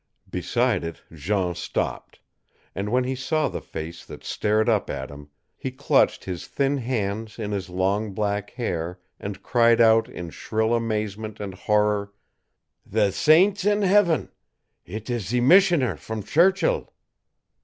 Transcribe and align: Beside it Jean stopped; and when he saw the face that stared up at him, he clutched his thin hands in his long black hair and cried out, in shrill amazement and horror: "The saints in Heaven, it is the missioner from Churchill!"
Beside 0.31 0.83
it 0.83 1.03
Jean 1.13 1.53
stopped; 1.53 2.19
and 2.73 2.91
when 2.91 3.03
he 3.03 3.13
saw 3.13 3.47
the 3.47 3.61
face 3.61 4.03
that 4.03 4.23
stared 4.23 4.67
up 4.67 4.89
at 4.89 5.11
him, 5.11 5.29
he 5.55 5.69
clutched 5.69 6.23
his 6.23 6.47
thin 6.47 6.77
hands 6.79 7.37
in 7.37 7.51
his 7.51 7.69
long 7.69 8.11
black 8.11 8.49
hair 8.49 8.99
and 9.19 9.43
cried 9.43 9.79
out, 9.79 10.09
in 10.09 10.31
shrill 10.31 10.73
amazement 10.73 11.39
and 11.39 11.53
horror: 11.53 12.11
"The 12.83 13.11
saints 13.11 13.63
in 13.63 13.83
Heaven, 13.83 14.31
it 14.87 15.07
is 15.11 15.29
the 15.29 15.39
missioner 15.41 15.97
from 15.97 16.23
Churchill!" 16.23 16.91